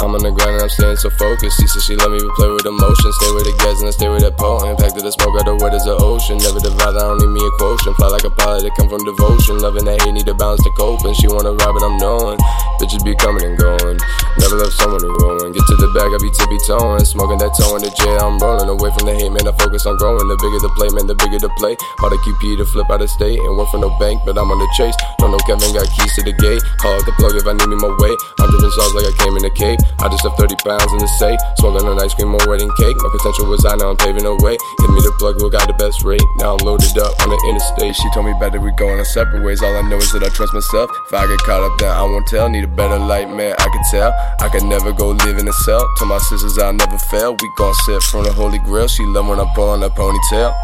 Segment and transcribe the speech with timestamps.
[0.00, 1.60] I'm on the grind and I'm staying so focused.
[1.60, 3.12] She said she love me, but play with emotion.
[3.20, 4.80] Stay with the gas and I stay with that potent.
[4.80, 6.40] Packed to the smoke, got the wet as an ocean.
[6.40, 8.00] Never divide, I don't need me a quotient.
[8.00, 9.60] Fly like a pilot that come from devotion.
[9.60, 11.04] Loving that hate, need a balance to cope.
[11.04, 12.40] And she wanna ride, but I'm knowing.
[12.80, 14.00] Bitches be coming and going.
[14.40, 15.52] Never love someone to ruin.
[15.52, 17.04] Get to the bag, I be tippy toeing.
[17.04, 18.72] Smoking that toe in the jail, I'm rolling.
[18.72, 20.24] Away from the hate, man, I focus on growing.
[20.32, 21.76] The bigger the play, man, the bigger the play.
[22.00, 23.36] Hard to QP to flip out of state.
[23.36, 24.96] And work for no bank, but I'm on the chase.
[25.20, 26.64] Don't know Kevin got keys to the gate.
[26.80, 28.16] Call the plug if I need me my way.
[28.40, 29.80] I'm driven sauce like I came in the cape.
[29.98, 31.40] I just have 30 pounds in the safe.
[31.58, 32.96] Smoking on ice cream, or wedding cake.
[33.02, 34.56] My potential was high, now I'm paving the way.
[34.78, 36.22] Give me the plug, who got the best rate.
[36.38, 37.96] Now I'm loaded up on the interstate.
[37.96, 39.62] She told me better we going our separate ways.
[39.62, 40.90] All I know is that I trust myself.
[41.08, 42.48] If I get caught up, then I won't tell.
[42.48, 44.12] Need a better light, man, I can tell.
[44.40, 45.82] I could never go live in a cell.
[45.98, 47.34] Tell my sisters I'll never fail.
[47.34, 48.88] We gon' sit from the holy grail.
[48.88, 50.54] She love when I pull on that ponytail.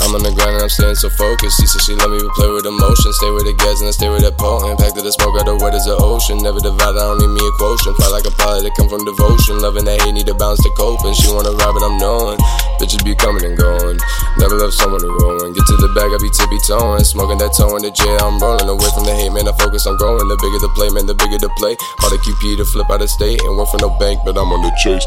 [0.00, 1.60] I'm on the grind and I'm staying so focused.
[1.60, 3.12] She said she love me, but play with emotion.
[3.20, 4.80] Stay with the gas and I stay with that potent.
[4.80, 6.40] Packed to the smoke, got the wet as an ocean.
[6.40, 7.94] Never divide, I don't need me a quotient.
[8.00, 9.60] Fly like a pilot that come from devotion.
[9.60, 11.04] Loving that hate, need to balance to cope.
[11.04, 12.40] And she wanna ride, but I'm knowing.
[12.80, 14.00] Bitches be coming and going.
[14.40, 15.52] Never love someone to ruin.
[15.52, 17.04] Get to the bag, I be tippy toeing.
[17.04, 18.72] Smoking that toe in the jail, I'm rolling.
[18.72, 20.24] Away from the hate, man, I focus on growing.
[20.26, 21.76] The bigger the play, man, the bigger the play.
[22.00, 23.44] Hard to QP to flip out of state.
[23.44, 25.04] And work for no bank, but I'm on the chase.